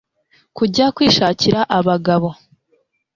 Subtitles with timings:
[0.57, 2.29] kujya kwishakira abagabo